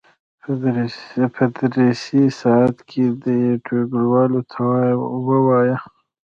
په 1.33 1.43
درسي 1.75 2.23
ساعت 2.41 2.77
کې 2.89 3.03
دې 3.23 3.41
ټولګیوالو 3.65 4.41
ته 4.51 4.63
ووایي. 5.27 5.75